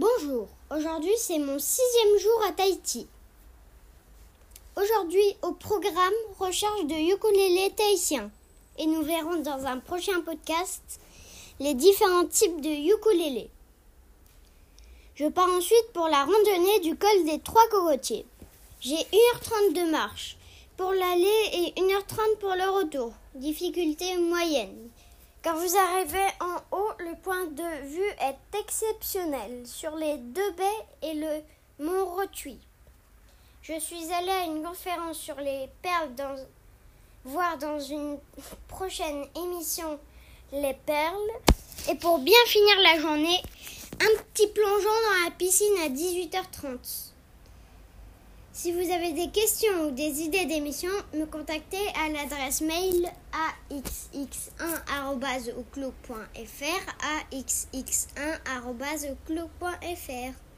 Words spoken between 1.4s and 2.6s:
sixième jour à